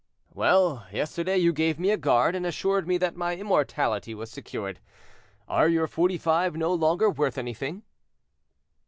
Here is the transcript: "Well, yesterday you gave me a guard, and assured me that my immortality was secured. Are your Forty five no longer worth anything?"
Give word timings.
"Well, 0.33 0.87
yesterday 0.91 1.37
you 1.37 1.53
gave 1.53 1.77
me 1.77 1.91
a 1.91 1.95
guard, 1.97 2.33
and 2.35 2.43
assured 2.43 2.87
me 2.87 2.97
that 2.97 3.15
my 3.15 3.35
immortality 3.35 4.15
was 4.15 4.31
secured. 4.31 4.79
Are 5.47 5.67
your 5.69 5.85
Forty 5.85 6.17
five 6.17 6.55
no 6.55 6.73
longer 6.73 7.07
worth 7.11 7.37
anything?" 7.37 7.83